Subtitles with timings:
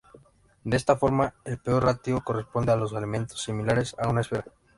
[0.63, 4.45] De esta forma, el peor ratio corresponde a los alimentos similares a una esfera.